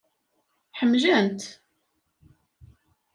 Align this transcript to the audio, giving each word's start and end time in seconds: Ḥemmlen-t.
Ḥemmlen-t. 0.79 1.41